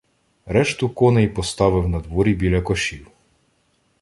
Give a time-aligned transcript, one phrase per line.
[0.45, 3.11] Решту коней поставили надворі біля кошів.